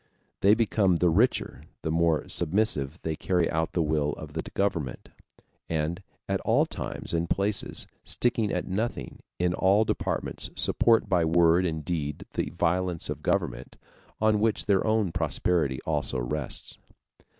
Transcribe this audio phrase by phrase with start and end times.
[0.39, 5.09] They become the richer the more submissively they carry out the will of the government;
[5.69, 11.67] and at all times and places, sticking at nothing, in all departments support by word
[11.67, 13.77] and deed the violence of government,
[14.19, 16.79] on which their own prosperity also rests.